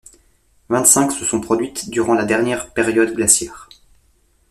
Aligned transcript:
Vingt-cinq 0.71 1.11
se 1.11 1.23
sont 1.25 1.41
produites 1.41 1.91
durant 1.91 2.15
la 2.15 2.25
dernière 2.25 2.73
période 2.73 3.13
glaciaire. 3.13 3.69